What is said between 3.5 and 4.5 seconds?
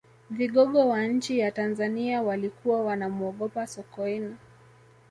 sokoine